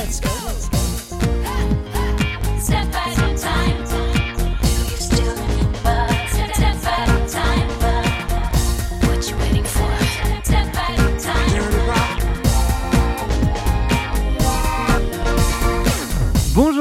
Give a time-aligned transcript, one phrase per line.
[0.00, 0.30] let's go.
[2.58, 2.99] Step at a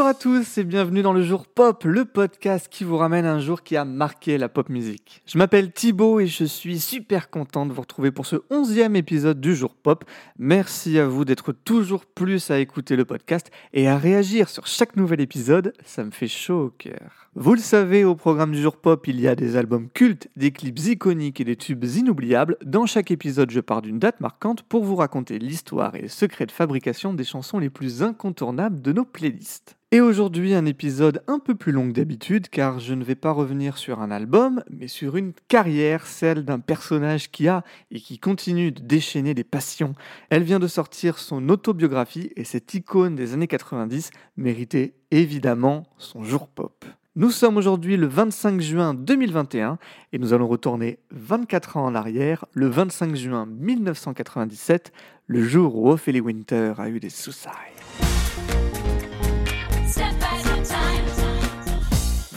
[0.09, 3.61] à tous et bienvenue dans le jour pop, le podcast qui vous ramène un jour
[3.61, 5.21] qui a marqué la pop musique.
[5.27, 9.39] Je m'appelle Thibaut et je suis super content de vous retrouver pour ce onzième épisode
[9.39, 10.03] du jour pop.
[10.39, 14.95] Merci à vous d'être toujours plus à écouter le podcast et à réagir sur chaque
[14.95, 17.27] nouvel épisode, ça me fait chaud au cœur.
[17.35, 20.49] Vous le savez, au programme du jour pop, il y a des albums cultes, des
[20.49, 22.57] clips iconiques et des tubes inoubliables.
[22.65, 26.47] Dans chaque épisode, je pars d'une date marquante pour vous raconter l'histoire et les secrets
[26.47, 29.78] de fabrication des chansons les plus incontournables de nos playlists.
[29.91, 33.31] Et aujourd'hui, un épisode un peu plus long que d'habitude, car je ne vais pas
[33.31, 38.19] revenir sur un album, mais sur une carrière, celle d'un personnage qui a et qui
[38.19, 39.95] continue de déchaîner des passions.
[40.29, 46.23] Elle vient de sortir son autobiographie et cette icône des années 90 méritait évidemment son
[46.23, 46.85] jour pop.
[47.15, 49.79] Nous sommes aujourd'hui le 25 juin 2021
[50.13, 54.93] et nous allons retourner 24 ans en arrière, le 25 juin 1997,
[55.25, 57.78] le jour où Ophélie Winter a eu des suicides.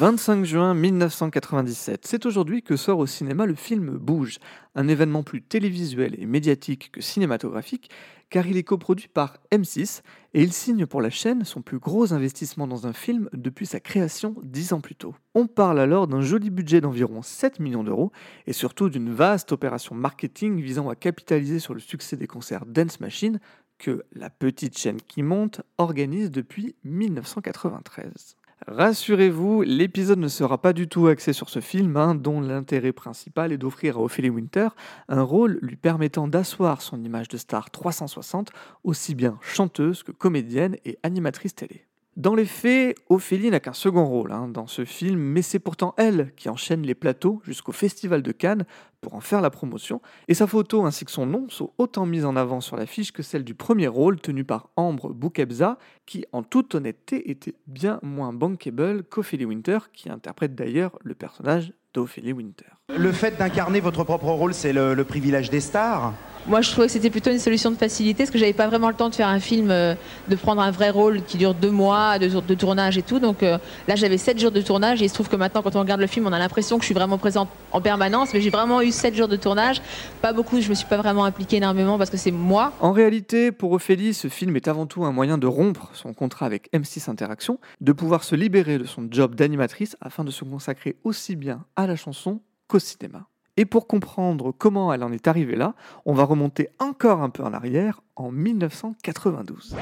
[0.02, 4.40] 25 juin 1997, c'est aujourd'hui que sort au cinéma le film Bouge,
[4.74, 7.88] un événement plus télévisuel et médiatique que cinématographique,
[8.28, 10.02] car il est coproduit par M6
[10.34, 13.78] et il signe pour la chaîne son plus gros investissement dans un film depuis sa
[13.78, 15.14] création dix ans plus tôt.
[15.36, 18.10] On parle alors d'un joli budget d'environ 7 millions d'euros
[18.48, 22.98] et surtout d'une vaste opération marketing visant à capitaliser sur le succès des concerts Dance
[22.98, 23.38] Machine
[23.78, 28.36] que la petite chaîne qui monte organise depuis 1993.
[28.68, 33.52] Rassurez-vous, l'épisode ne sera pas du tout axé sur ce film, hein, dont l'intérêt principal
[33.52, 34.68] est d'offrir à Ophélie Winter
[35.08, 38.50] un rôle lui permettant d'asseoir son image de star 360,
[38.84, 41.86] aussi bien chanteuse que comédienne et animatrice télé.
[42.16, 45.94] Dans les faits, Ophélie n'a qu'un second rôle hein, dans ce film, mais c'est pourtant
[45.96, 48.66] elle qui enchaîne les plateaux jusqu'au Festival de Cannes
[49.00, 52.26] pour en faire la promotion, et sa photo ainsi que son nom sont autant mises
[52.26, 56.42] en avant sur l'affiche que celle du premier rôle tenu par Ambre Boukebza, qui en
[56.42, 62.66] toute honnêteté était bien moins bankable qu'Ophélie Winter, qui interprète d'ailleurs le personnage d'Ophélie Winter.
[62.94, 66.12] Le fait d'incarner votre propre rôle, c'est le, le privilège des stars.
[66.46, 68.88] Moi, je trouvais que c'était plutôt une solution de facilité, parce que j'avais pas vraiment
[68.88, 69.94] le temps de faire un film, euh,
[70.28, 73.20] de prendre un vrai rôle qui dure deux mois de, de tournage et tout.
[73.20, 75.76] Donc euh, là, j'avais sept jours de tournage, et il se trouve que maintenant, quand
[75.76, 78.40] on regarde le film, on a l'impression que je suis vraiment présente en permanence, mais
[78.40, 79.80] j'ai vraiment eu sept jours de tournage.
[80.20, 82.72] Pas beaucoup, je me suis pas vraiment impliquée énormément parce que c'est moi.
[82.80, 86.46] En réalité, pour Ophélie, ce film est avant tout un moyen de rompre son contrat
[86.46, 90.96] avec M6 Interaction, de pouvoir se libérer de son job d'animatrice afin de se consacrer
[91.04, 93.28] aussi bien à la chanson qu'au cinéma.
[93.56, 95.74] Et pour comprendre comment elle en est arrivée là,
[96.06, 99.76] on va remonter encore un peu en arrière, en 1992.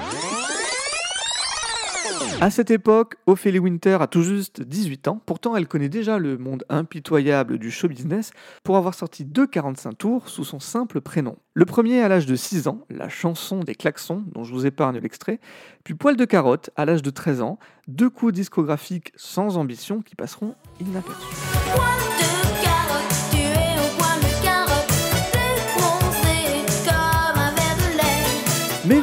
[2.41, 6.39] À cette époque, Ophélie Winter a tout juste 18 ans, pourtant elle connaît déjà le
[6.39, 8.31] monde impitoyable du show business
[8.65, 11.37] pour avoir sorti deux 45 tours sous son simple prénom.
[11.55, 14.99] Le premier à l'âge de 6 ans, la chanson des klaxons, dont je vous épargne
[14.99, 15.39] l'extrait,
[15.85, 17.59] puis Poil de carotte à l'âge de 13 ans,
[17.89, 22.20] deux coups discographiques sans ambition qui passeront inaperçus.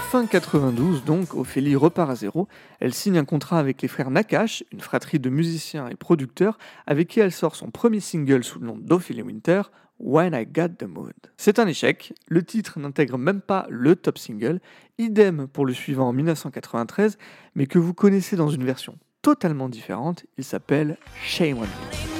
[0.09, 2.47] Fin 92, donc, Ophélie repart à zéro.
[2.79, 7.09] Elle signe un contrat avec les frères Nakash, une fratrie de musiciens et producteurs, avec
[7.09, 9.63] qui elle sort son premier single sous le nom d'Ophélie Winter,
[9.99, 11.11] When I Got the Mood.
[11.35, 14.61] C'est un échec, le titre n'intègre même pas le top single,
[14.97, 17.17] idem pour le suivant en 1993,
[17.55, 22.16] mais que vous connaissez dans une version totalement différente, il s'appelle Shame on.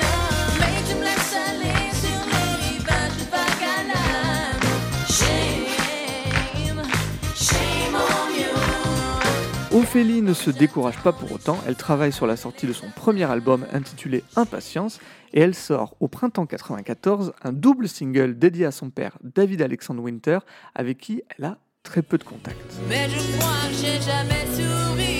[9.97, 13.23] Ophélie ne se décourage pas pour autant, elle travaille sur la sortie de son premier
[13.23, 14.99] album intitulé Impatience
[15.33, 20.03] et elle sort au printemps 94 un double single dédié à son père David Alexandre
[20.03, 20.37] Winter
[20.75, 22.75] avec qui elle a très peu de contact.
[22.87, 25.17] Mais je crois que j'ai jamais souri.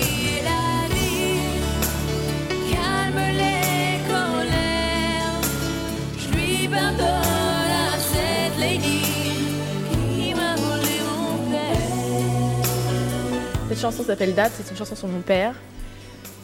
[2.70, 5.48] Calme les colères.
[13.78, 15.54] Cette chanson s'appelle Date, c'est une chanson sur mon père.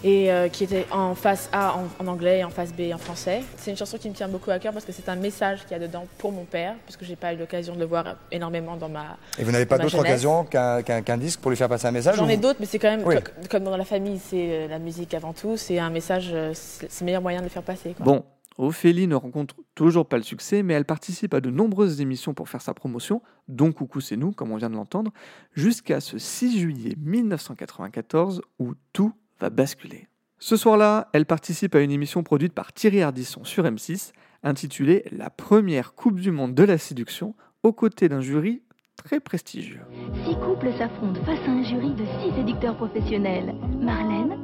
[0.05, 2.99] Et euh, qui était en face A en, en anglais et en face B en
[2.99, 3.41] français.
[3.57, 5.73] C'est une chanson qui me tient beaucoup à cœur parce que c'est un message qu'il
[5.73, 8.05] y a dedans pour mon père, parce que j'ai pas eu l'occasion de le voir
[8.31, 9.17] énormément dans ma.
[9.37, 11.91] Et vous n'avez pas d'autre occasion qu'un qu'un- qu'un disque pour lui faire passer un
[11.91, 13.17] message J'en ou ai vous- d'autres, mais c'est quand même Oui.
[13.51, 15.57] comme dans la famille, c'est euh, la musique avant tout.
[15.57, 17.95] C'est un message, euh, c'est c'est le meilleur moyen de le faire passer.
[17.97, 18.07] quoi.
[18.07, 18.25] Bon,
[18.57, 22.49] Ophélie ne rencontre toujours pas le succès, mais elle participe à de nombreuses émissions pour
[22.49, 25.13] faire sa promotion, dont Coucou c'est nous, comme on vient de l'entendre,
[25.55, 30.09] jusqu'à ce 6 juillet 1994 où tout va basculer.
[30.39, 34.13] Ce soir-là, elle participe à une émission produite par Thierry Ardisson sur M6,
[34.43, 38.63] intitulée La première Coupe du Monde de la séduction, aux côtés d'un jury
[38.97, 39.81] très prestigieux.
[40.27, 43.55] Six couples s'affrontent face à un jury de six séducteurs professionnels.
[43.81, 44.39] Marlène,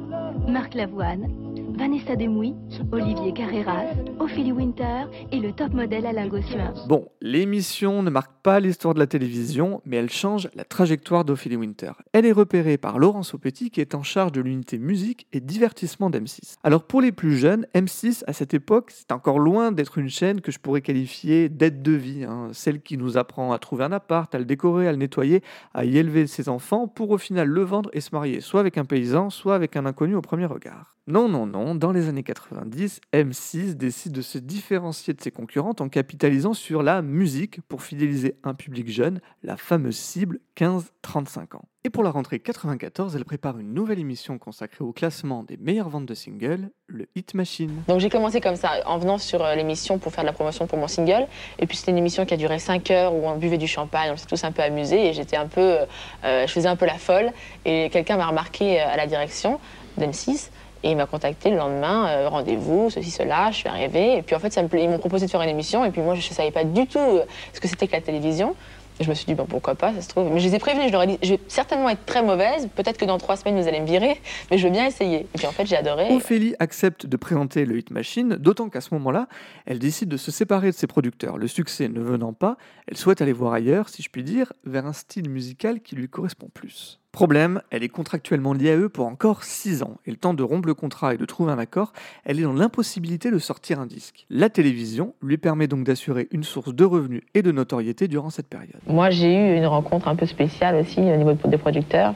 [0.47, 1.27] Marc Lavoine,
[1.75, 2.55] Vanessa Demouy,
[2.91, 3.85] Olivier Carreras,
[4.19, 6.73] Ophélie Winter et le top modèle Alain Gossuin.
[6.87, 11.55] Bon, l'émission ne marque pas l'histoire de la télévision, mais elle change la trajectoire d'Ophélie
[11.55, 11.91] Winter.
[12.13, 16.09] Elle est repérée par Laurence Aupetit qui est en charge de l'unité musique et divertissement
[16.09, 16.55] d'M6.
[16.63, 20.41] Alors pour les plus jeunes, M6 à cette époque, c'est encore loin d'être une chaîne
[20.41, 22.49] que je pourrais qualifier d'aide de vie, hein.
[22.53, 25.41] celle qui nous apprend à trouver un appart, à le décorer, à le nettoyer,
[25.73, 28.77] à y élever ses enfants pour au final le vendre et se marier soit avec
[28.77, 30.95] un paysan, soit avec un inconnu au premier regard.
[31.11, 35.81] Non, non, non, dans les années 90, M6 décide de se différencier de ses concurrentes
[35.81, 41.65] en capitalisant sur la musique pour fidéliser un public jeune, la fameuse cible 15-35 ans.
[41.83, 45.89] Et pour la rentrée 94, elle prépare une nouvelle émission consacrée au classement des meilleures
[45.89, 47.83] ventes de singles, le Hit Machine.
[47.89, 50.65] Donc j'ai commencé comme ça, en venant sur euh, l'émission pour faire de la promotion
[50.65, 51.27] pour mon single.
[51.59, 54.11] Et puis c'était une émission qui a duré 5 heures où on buvait du champagne,
[54.13, 55.85] on s'est tous un peu amusés et j'étais un peu, euh,
[56.23, 57.33] euh, je faisais un peu la folle.
[57.65, 59.59] Et quelqu'un m'a remarqué à la direction
[59.99, 60.51] d'M6
[60.83, 64.17] et il m'a contacté le lendemain, euh, rendez-vous, ceci, cela, je suis arrivée.
[64.17, 66.27] Et puis en fait, ils m'ont proposé de faire une émission et puis moi je
[66.27, 67.23] ne savais pas du tout euh,
[67.53, 68.55] ce que c'était que la télévision.
[68.99, 70.31] Je me suis dit, bon, pourquoi pas, ça se trouve.
[70.31, 72.67] Mais je les ai prévenus, je leur ai dit, je vais certainement être très mauvaise,
[72.75, 75.21] peut-être que dans trois semaines vous allez me virer, mais je veux bien essayer.
[75.21, 76.13] Et puis en fait, j'ai adoré.
[76.13, 79.27] Ophélie accepte de présenter le Hit Machine, d'autant qu'à ce moment-là,
[79.65, 81.37] elle décide de se séparer de ses producteurs.
[81.37, 82.57] Le succès ne venant pas,
[82.87, 86.07] elle souhaite aller voir ailleurs, si je puis dire, vers un style musical qui lui
[86.07, 86.99] correspond plus.
[87.11, 90.43] Problème, elle est contractuellement liée à eux pour encore 6 ans, et le temps de
[90.43, 91.91] rompre le contrat et de trouver un accord,
[92.23, 94.25] elle est dans l'impossibilité de sortir un disque.
[94.29, 98.47] La télévision lui permet donc d'assurer une source de revenus et de notoriété durant cette
[98.47, 98.79] période.
[98.87, 102.13] Moi, j'ai eu une rencontre un peu spéciale aussi au niveau des producteurs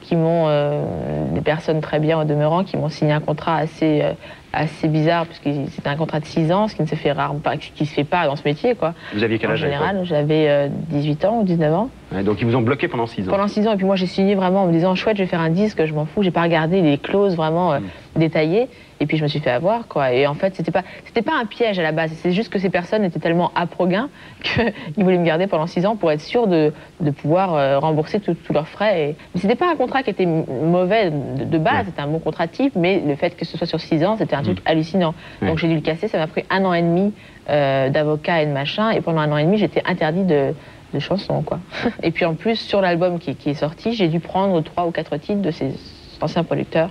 [0.00, 4.02] qui m'ont, euh, des personnes très bien au demeurant, qui m'ont signé un contrat assez,
[4.02, 4.12] euh,
[4.56, 7.56] assez bizarre, puisque c'était un contrat de 6 ans, ce qui ne se fait pas-
[7.56, 8.94] qui se fait pas dans ce métier, quoi.
[9.14, 11.88] Vous aviez quel En âge l'époque général, j'avais euh, 18 ans ou 19 ans.
[12.12, 13.32] Ouais, Donc ils vous ont bloqué pendant 6 ans.
[13.32, 15.28] Pendant 6 ans, et puis moi j'ai signé vraiment en me disant chouette, je vais
[15.28, 17.78] faire un disque, je m'en fous, j'ai pas regardé les clauses vraiment euh,
[18.14, 18.68] détaillées,
[19.00, 20.12] et puis je me suis fait avoir quoi.
[20.12, 22.58] Et en fait, c'était pas, c'était pas un piège à la base, c'est juste que
[22.60, 24.08] ces personnes étaient tellement à Proguin
[24.42, 28.20] qu'ils voulaient me garder pendant 6 ans pour être sûr de, de pouvoir euh, rembourser
[28.20, 29.02] tous leurs frais.
[29.10, 29.16] Et...
[29.34, 31.82] Mais c'était pas un contrat qui était mauvais de, de base, Ouais.
[31.86, 34.36] c'était un bon contrat type, mais le fait que ce soit sur 6 ans, c'était
[34.36, 35.14] un truc hallucinant.
[35.42, 35.48] Ouais.
[35.48, 37.12] Donc j'ai dû le casser, ça m'a pris un an et demi
[37.48, 40.52] euh, d'avocat et de machin, et pendant un an et demi, j'étais interdit de
[40.94, 41.58] de chansons, quoi.
[42.02, 44.92] Et puis en plus, sur l'album qui, qui est sorti, j'ai dû prendre trois ou
[44.92, 45.72] quatre titres de ces
[46.20, 46.90] anciens producteurs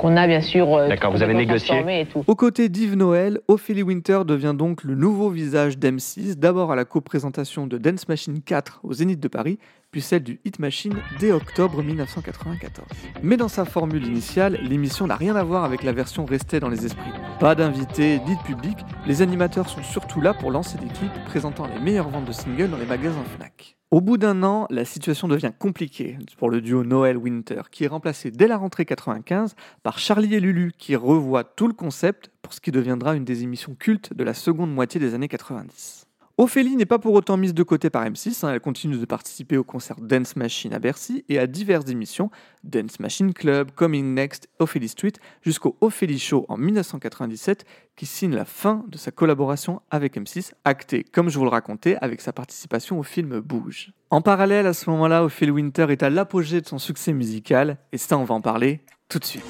[0.00, 1.76] qu'on a bien sûr euh, D'accord, vous avez négocié.
[2.00, 2.24] et tout.
[2.26, 6.86] Aux côtés d'Yves Noël, Ophélie Winter devient donc le nouveau visage d'M6, d'abord à la
[6.86, 9.58] co-présentation de Dance Machine 4 au Zénith de Paris,
[9.90, 12.86] puis celle du Hit Machine dès octobre 1994.
[13.22, 16.68] Mais dans sa formule initiale, l'émission n'a rien à voir avec la version restée dans
[16.68, 17.10] les esprits.
[17.38, 21.66] Pas d'invités ni de public, les animateurs sont surtout là pour lancer des clips présentant
[21.66, 23.76] les meilleures ventes de singles dans les magasins Fnac.
[23.90, 28.30] Au bout d'un an, la situation devient compliquée pour le duo Noël-Winter, qui est remplacé
[28.30, 32.60] dès la rentrée 95 par Charlie et Lulu, qui revoit tout le concept pour ce
[32.60, 36.06] qui deviendra une des émissions cultes de la seconde moitié des années 90.
[36.40, 39.58] Ophélie n'est pas pour autant mise de côté par M6, hein, elle continue de participer
[39.58, 42.30] au concert Dance Machine à Bercy et à diverses émissions,
[42.64, 48.46] Dance Machine Club, Coming Next, Ophélie Street, jusqu'au Ophélie Show en 1997, qui signe la
[48.46, 52.98] fin de sa collaboration avec M6, actée, comme je vous le racontais, avec sa participation
[52.98, 53.92] au film Bouge.
[54.08, 57.98] En parallèle, à ce moment-là, Ophélie Winter est à l'apogée de son succès musical, et
[57.98, 58.80] ça, on va en parler
[59.10, 59.44] tout de suite.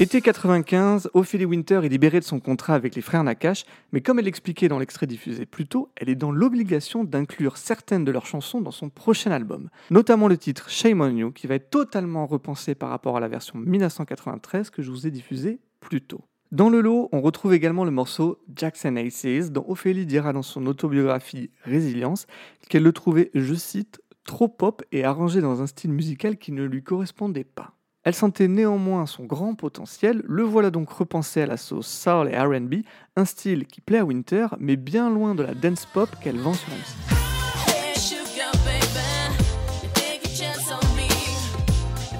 [0.00, 4.20] Été 95, Ophélie Winter est libérée de son contrat avec les frères Nakache, mais comme
[4.20, 8.24] elle l'expliquait dans l'extrait diffusé plus tôt, elle est dans l'obligation d'inclure certaines de leurs
[8.24, 12.26] chansons dans son prochain album, notamment le titre Shame on You, qui va être totalement
[12.26, 16.20] repensé par rapport à la version 1993 que je vous ai diffusée plus tôt.
[16.52, 20.64] Dans le lot, on retrouve également le morceau Jackson Aces, dont Ophélie dira dans son
[20.66, 22.28] autobiographie Résilience
[22.68, 26.62] qu'elle le trouvait, je cite, trop pop et arrangé dans un style musical qui ne
[26.62, 27.77] lui correspondait pas.
[28.08, 32.38] Elle sentait néanmoins son grand potentiel, le voilà donc repensé à la sauce soul et
[32.38, 32.76] RB,
[33.16, 36.54] un style qui plaît à Winter, mais bien loin de la dance pop qu'elle vend
[36.54, 37.68] sur M6.
[37.68, 39.36] Hey, sugar baby,
[39.82, 41.06] you take a chance on me.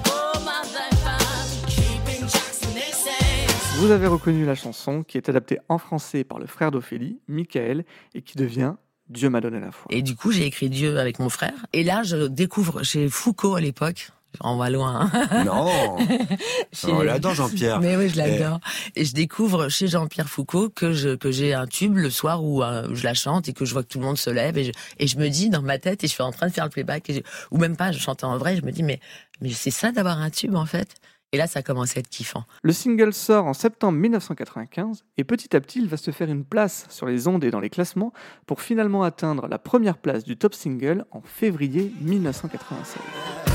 [0.05, 3.47] All my life I'm keeping Jackson they say.
[3.79, 7.83] Vous avez reconnu la chanson qui est adaptée en français par le frère d'Ophélie, Michael,
[8.13, 8.75] et qui devient
[9.07, 9.87] Dieu m'a donné la foi.
[9.89, 11.65] Et du coup, j'ai écrit Dieu avec mon frère.
[11.73, 15.09] Et là, je découvre chez Foucault à l'époque On va loin.
[15.13, 15.43] hein.
[15.43, 15.97] Non
[16.71, 17.79] Chez- On l'adore, Jean-Pierre.
[17.81, 18.59] Mais oui, je l'adore.
[18.95, 22.63] Et je découvre chez Jean-Pierre Foucault que je que j'ai un tube le soir où
[22.63, 24.65] euh, je la chante et que je vois que tout le monde se lève et
[24.65, 26.63] je, et je me dis dans ma tête et je suis en train de faire
[26.65, 27.21] le playback et je-
[27.51, 28.99] ou même pas, je chante en vrai, je me dis mais
[29.41, 30.89] mais c'est ça d'avoir un tube en fait.
[31.31, 32.43] Et là, ça commence à être kiffant.
[32.63, 36.43] Le single sort en septembre 1995 et petit à petit il va se faire une
[36.43, 38.13] place sur les ondes et dans les classements
[38.47, 43.48] pour finalement atteindre la première place du top single en février 1996.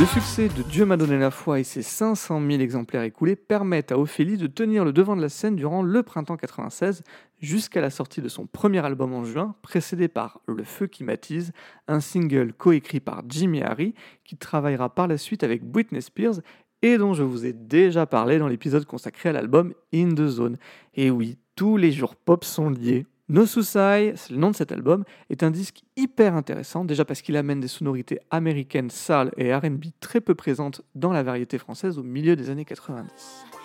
[0.00, 3.92] Le succès de Dieu m'a donné la foi et ses 500 000 exemplaires écoulés permettent
[3.92, 7.04] à Ophélie de tenir le devant de la scène durant le printemps 96
[7.38, 11.52] jusqu'à la sortie de son premier album en juin, précédé par Le Feu qui m'attise,
[11.86, 16.40] un single coécrit par Jimmy Harry qui travaillera par la suite avec Britney Spears
[16.82, 20.56] et dont je vous ai déjà parlé dans l'épisode consacré à l'album In the Zone.
[20.96, 23.06] Et oui, tous les jours pop sont liés.
[23.30, 27.22] No Suicide, c'est le nom de cet album, est un disque hyper intéressant, déjà parce
[27.22, 31.98] qu'il amène des sonorités américaines, soul et RB très peu présentes dans la variété française
[31.98, 33.63] au milieu des années 90.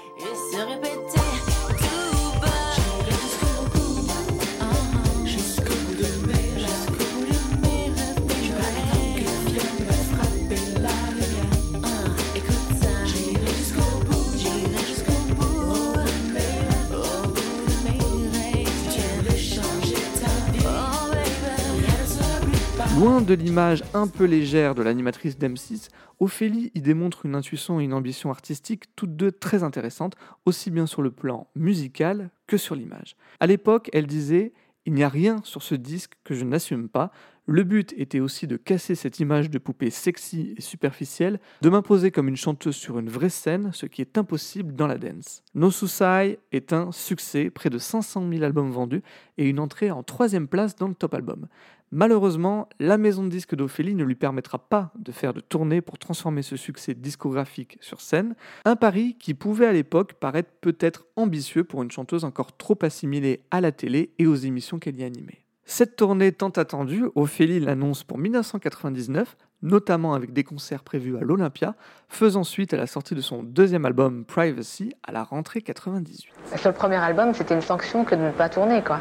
[23.00, 25.88] Loin de l'image un peu légère de l'animatrice d'M6,
[26.20, 30.86] Ophélie y démontre une intuition et une ambition artistique toutes deux très intéressantes, aussi bien
[30.86, 33.15] sur le plan musical que sur l'image.
[33.39, 34.51] À l'époque, elle disait
[34.86, 37.13] Il n'y a rien sur ce disque que je n'assume pas.
[37.46, 42.12] Le but était aussi de casser cette image de poupée sexy et superficielle, de m'imposer
[42.12, 45.41] comme une chanteuse sur une vraie scène, ce qui est impossible dans la dance.
[45.56, 49.01] No Suicide est un succès, près de 500 000 albums vendus
[49.38, 51.48] et une entrée en troisième place dans le top album.
[51.91, 55.98] Malheureusement, la maison de disques d'Ophélie ne lui permettra pas de faire de tournée pour
[55.98, 61.63] transformer ce succès discographique sur scène, un pari qui pouvait à l'époque paraître peut-être ambitieux
[61.63, 65.46] pour une chanteuse encore trop assimilée à la télé et aux émissions qu'elle y animait.
[65.65, 71.75] Cette tournée tant attendue, Ophélie l'annonce pour 1999, notamment avec des concerts prévus à l'Olympia,
[72.08, 76.34] faisant suite à la sortie de son deuxième album Privacy à la rentrée 98.
[76.55, 79.00] Sur le premier album, c'était une sanction que de ne pas tourner, quoi.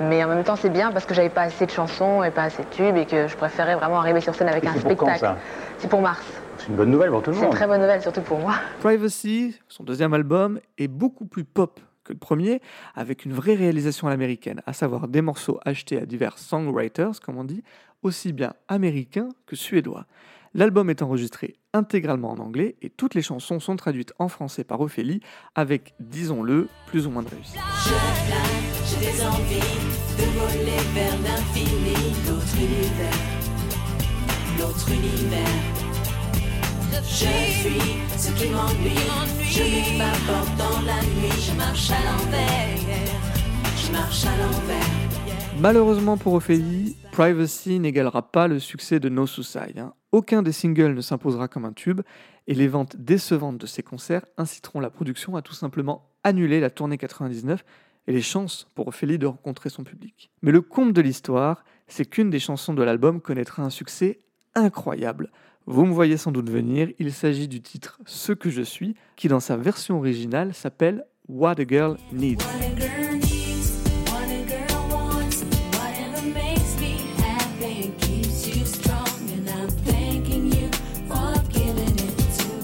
[0.00, 2.44] Mais en même temps, c'est bien parce que j'avais pas assez de chansons et pas
[2.44, 5.34] assez de tubes et que je préférais vraiment arriver sur scène avec un spectacle.
[5.78, 6.24] C'est pour mars.
[6.58, 7.56] C'est une bonne nouvelle pour tout le C'est une monde.
[7.56, 8.54] très bonne nouvelle, surtout pour moi.
[8.80, 12.60] Privacy, son deuxième album, est beaucoup plus pop que le premier,
[12.94, 17.38] avec une vraie réalisation à l'américaine, à savoir des morceaux achetés à divers songwriters, comme
[17.38, 17.62] on dit,
[18.02, 20.04] aussi bien américains que suédois.
[20.56, 24.80] L'album est enregistré intégralement en anglais et toutes les chansons sont traduites en français par
[24.80, 25.18] Ophélie,
[25.56, 27.56] avec, disons-le, plus ou moins de réussite.
[27.56, 28.36] Je fly,
[28.86, 29.58] j'ai des envies
[30.16, 33.20] de voler vers l'infini, d'autres univers,
[34.56, 35.40] d'autres univers.
[36.92, 38.94] Je suis ce qui m'ennuie,
[39.42, 42.78] je m'évapore dans la nuit, je marche à l'envers,
[43.76, 45.04] je marche à l'envers.
[45.58, 49.78] Malheureusement pour Ophélie, Privacy n'égalera pas le succès de No Suicide.
[49.78, 49.94] hein.
[50.14, 52.02] Aucun des singles ne s'imposera comme un tube,
[52.46, 56.70] et les ventes décevantes de ces concerts inciteront la production à tout simplement annuler la
[56.70, 57.64] tournée 99
[58.06, 60.30] et les chances pour Ophélie de rencontrer son public.
[60.40, 64.20] Mais le comble de l'histoire, c'est qu'une des chansons de l'album connaîtra un succès
[64.54, 65.32] incroyable.
[65.66, 69.26] Vous me voyez sans doute venir, il s'agit du titre Ce que je suis, qui
[69.26, 72.44] dans sa version originale s'appelle What a Girl Needs.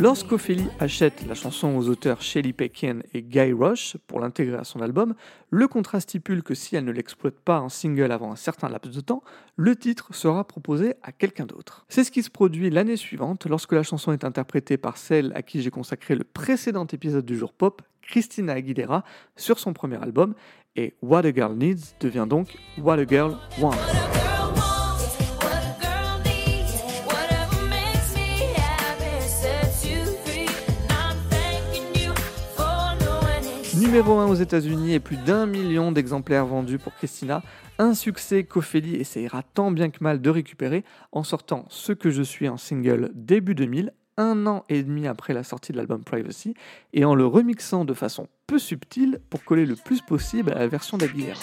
[0.01, 4.81] Lorsqu'Ophélie achète la chanson aux auteurs Shelley Peckin et Guy Rush pour l'intégrer à son
[4.81, 5.15] album,
[5.51, 8.97] le contrat stipule que si elle ne l'exploite pas en single avant un certain laps
[8.97, 9.23] de temps,
[9.57, 11.85] le titre sera proposé à quelqu'un d'autre.
[11.91, 15.43] C'est ce qui se produit l'année suivante lorsque la chanson est interprétée par celle à
[15.43, 19.05] qui j'ai consacré le précédent épisode du jour pop, Christina Aguilera,
[19.37, 20.35] sur son premier album,
[20.77, 22.57] et What a Girl Needs devient donc.
[22.79, 23.77] What a girl wants,
[33.91, 37.43] Numéro 1 aux États-Unis et plus d'un million d'exemplaires vendus pour Christina,
[37.81, 42.23] un succès qu'Ophélie essayera tant bien que mal de récupérer en sortant Ce que je
[42.23, 46.55] suis en single début 2000, un an et demi après la sortie de l'album Privacy,
[46.93, 50.69] et en le remixant de façon peu subtile pour coller le plus possible à la
[50.69, 51.41] version d'Aguilera.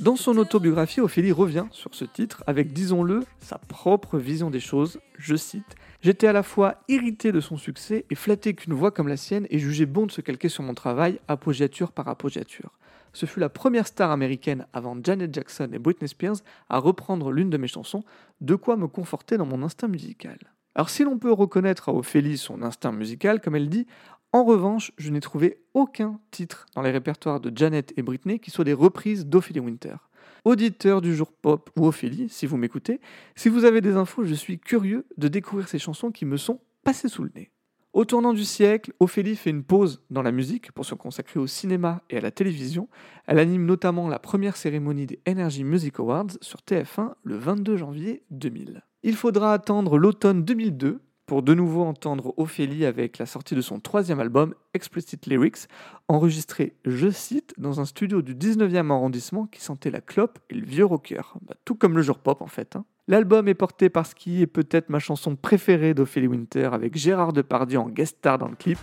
[0.00, 5.00] Dans son autobiographie, Ophélie revient sur ce titre avec, disons-le, sa propre vision des choses.
[5.18, 9.08] Je cite J'étais à la fois irrité de son succès et flatté qu'une voix comme
[9.08, 12.78] la sienne ait jugé bon de se calquer sur mon travail, appoggiature par appoggiature.
[13.12, 16.36] Ce fut la première star américaine avant Janet Jackson et Britney Spears
[16.68, 18.04] à reprendre l'une de mes chansons,
[18.40, 20.38] de quoi me conforter dans mon instinct musical.
[20.76, 23.88] Alors si l'on peut reconnaître à Ophélie son instinct musical, comme elle dit,
[24.32, 28.50] en revanche, je n'ai trouvé aucun titre dans les répertoires de Janet et Britney qui
[28.50, 29.96] soit des reprises d'Ophélie Winter.
[30.44, 33.00] Auditeur du jour pop ou Ophélie, si vous m'écoutez,
[33.36, 36.60] si vous avez des infos, je suis curieux de découvrir ces chansons qui me sont
[36.84, 37.50] passées sous le nez.
[37.94, 41.46] Au tournant du siècle, Ophélie fait une pause dans la musique pour se consacrer au
[41.46, 42.88] cinéma et à la télévision.
[43.26, 48.22] Elle anime notamment la première cérémonie des Energy Music Awards sur TF1 le 22 janvier
[48.30, 48.82] 2000.
[49.02, 53.80] Il faudra attendre l'automne 2002 pour de nouveau entendre Ophélie avec la sortie de son
[53.80, 55.68] troisième album, Explicit Lyrics,
[56.08, 60.64] enregistré, je cite, dans un studio du 19e arrondissement qui sentait la clope et le
[60.64, 61.20] vieux rocker.
[61.42, 62.76] Bah, tout comme le jour pop en fait.
[62.76, 62.84] hein.
[63.08, 67.34] L'album est porté par ce qui est peut-être ma chanson préférée d'Ophélie Winter avec Gérard
[67.34, 68.78] Depardieu en guest star dans le clip,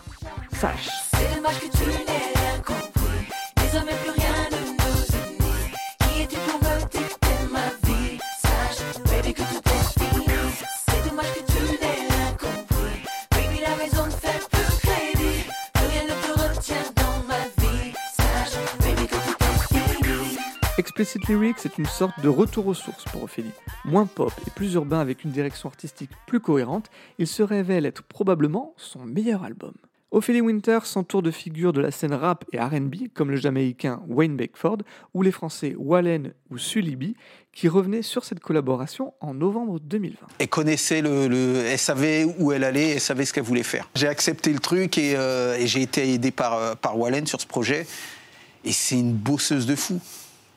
[0.51, 0.89] Sache.
[20.77, 23.51] Explicit Lyrics est une sorte de retour aux sources pour Ophélie.
[23.86, 28.03] Moins pop et plus urbain avec une direction artistique plus cohérente, il se révèle être
[28.03, 29.72] probablement son meilleur album.
[30.12, 34.36] Ophélie Winter s'entoure de figures de la scène rap et RB comme le jamaïcain Wayne
[34.36, 34.79] Beckford
[35.13, 37.15] ou les français Wallen ou Sulibi
[37.53, 40.17] qui revenaient sur cette collaboration en novembre 2020.
[40.39, 43.89] Elle connaissait le, le- elle savait où elle allait, elle savait ce qu'elle voulait faire.
[43.96, 47.48] J'ai accepté le truc et, euh, j'ai été aidé par, euh, par Wallen sur ce
[47.48, 47.88] projet.
[48.65, 50.00] Et c'est une bosseuse de fou.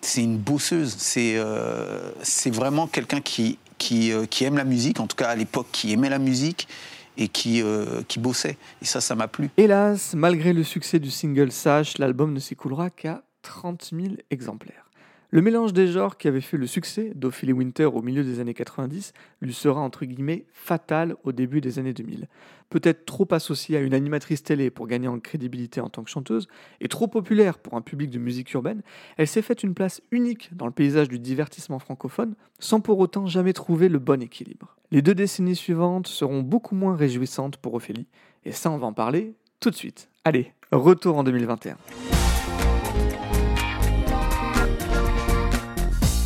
[0.00, 0.94] C'est une bosseuse.
[0.98, 2.12] C'est euh,
[2.46, 6.18] vraiment quelqu'un euh, qui aime la musique, en tout cas à l'époque, qui aimait la
[6.18, 6.68] musique
[7.16, 8.56] et qui, euh, qui bossait.
[8.80, 9.50] Et ça, ça m'a plu.
[9.56, 14.87] Hélas, malgré le succès du single Sache, l'album ne s'écoulera qu'à 30 000 exemplaires.
[15.30, 18.54] Le mélange des genres qui avait fait le succès d'Ophélie Winter au milieu des années
[18.54, 19.12] 90
[19.42, 22.28] lui sera entre guillemets fatal au début des années 2000.
[22.70, 26.48] Peut-être trop associée à une animatrice télé pour gagner en crédibilité en tant que chanteuse,
[26.80, 28.80] et trop populaire pour un public de musique urbaine,
[29.18, 33.26] elle s'est faite une place unique dans le paysage du divertissement francophone, sans pour autant
[33.26, 34.76] jamais trouver le bon équilibre.
[34.90, 38.06] Les deux décennies suivantes seront beaucoup moins réjouissantes pour Ophélie,
[38.46, 40.08] et ça on va en parler tout de suite.
[40.24, 41.76] Allez, retour en 2021.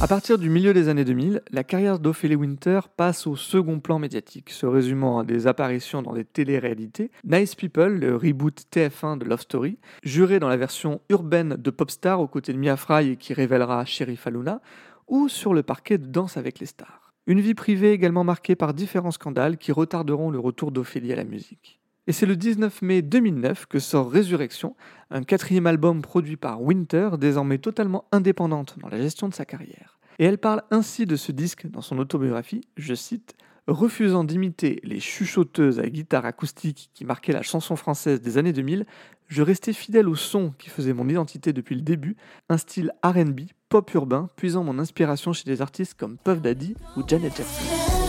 [0.03, 4.01] À partir du milieu des années 2000, la carrière d'Ophélie Winter passe au second plan
[4.01, 9.25] médiatique, se résumant à des apparitions dans des téléréalités, Nice People, le reboot TF1 de
[9.25, 13.33] Love Story, juré dans la version urbaine de Popstar aux côtés de Mia Fry qui
[13.33, 14.61] révélera Sheriff Aluna,
[15.07, 17.15] ou sur le parquet de Danse avec les stars.
[17.29, 21.25] Une vie privée également marquée par différents scandales qui retarderont le retour d'Ophélie à la
[21.25, 21.79] musique.
[22.09, 24.75] Et c'est le 19 mai 2009 que sort Résurrection,
[25.11, 29.92] un quatrième album produit par Winter, désormais totalement indépendante dans la gestion de sa carrière.
[30.23, 33.35] Et elle parle ainsi de ce disque dans son autobiographie, je cite,
[33.67, 38.87] Refusant d'imiter les chuchoteuses à guitare acoustique qui marquaient la chanson française des années 2000,
[39.27, 42.17] je restais fidèle au son qui faisait mon identité depuis le début,
[42.49, 47.03] un style RB, pop urbain, puisant mon inspiration chez des artistes comme Puff Daddy ou
[47.05, 48.02] Janet Jackson.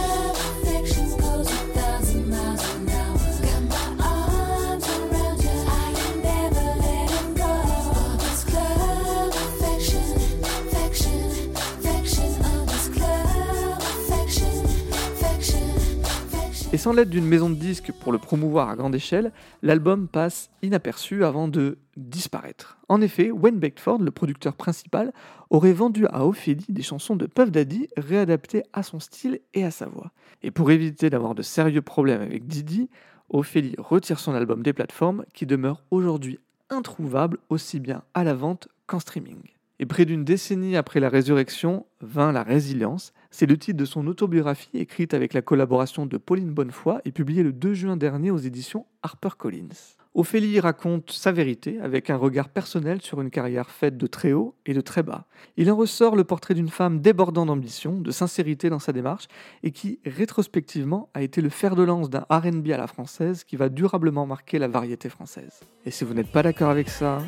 [16.74, 19.32] Et sans l'aide d'une maison de disques pour le promouvoir à grande échelle,
[19.62, 22.80] l'album passe inaperçu avant de disparaître.
[22.90, 25.14] En effet, Wayne Beckford, le producteur principal,
[25.52, 29.70] aurait vendu à Ophélie des chansons de Puff Daddy réadaptées à son style et à
[29.70, 30.12] sa voix.
[30.42, 32.90] Et pour éviter d'avoir de sérieux problèmes avec Didi,
[33.30, 36.40] Ophélie retire son album des plateformes qui demeure aujourd'hui
[36.72, 39.44] introuvable aussi bien à la vente qu'en streaming.
[39.84, 43.12] Et près d'une décennie après la résurrection vint la résilience.
[43.32, 47.44] C'est le titre de son autobiographie écrite avec la collaboration de Pauline Bonnefoy et publiée
[47.44, 49.98] le 2 juin dernier aux éditions HarperCollins.
[50.14, 54.56] Ophélie raconte sa vérité avec un regard personnel sur une carrière faite de très haut
[54.66, 55.26] et de très bas.
[55.58, 59.28] Il en ressort le portrait d'une femme débordant d'ambition, de sincérité dans sa démarche
[59.64, 63.58] et qui, rétrospectivement, a été le fer de lance d'un RB à la française qui
[63.58, 65.60] va durablement marquer la variété française.
[65.86, 67.22] Et si vous n'êtes pas d'accord avec ça,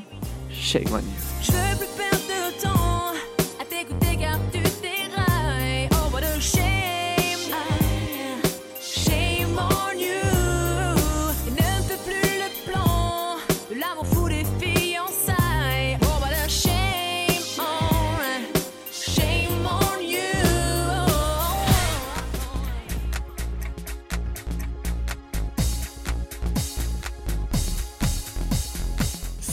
[0.50, 1.75] shame on you.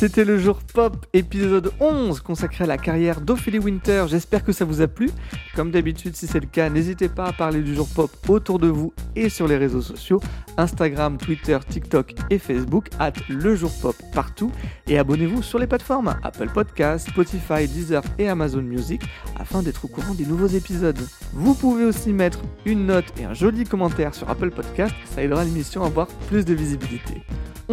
[0.02, 4.06] C'était le jour pop épisode 11 consacré à la carrière d'Ophélie Winter.
[4.08, 5.10] J'espère que ça vous a plu.
[5.54, 8.66] Comme d'habitude, si c'est le cas, n'hésitez pas à parler du jour pop autour de
[8.66, 10.20] vous et sur les réseaux sociaux
[10.56, 14.50] Instagram, Twitter, TikTok et Facebook, at le jour pop partout.
[14.88, 19.02] Et abonnez-vous sur les plateformes Apple Podcasts, Spotify, Deezer et Amazon Music
[19.38, 20.98] afin d'être au courant des nouveaux épisodes.
[21.32, 25.44] Vous pouvez aussi mettre une note et un joli commentaire sur Apple Podcast, ça aidera
[25.44, 27.22] l'émission à avoir plus de visibilité.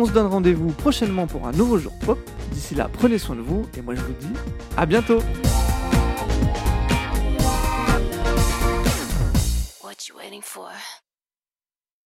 [0.01, 2.17] On se donne rendez-vous prochainement pour un nouveau jour pop.
[2.53, 4.31] D'ici là, prenez soin de vous et moi je vous dis
[4.77, 5.19] à bientôt.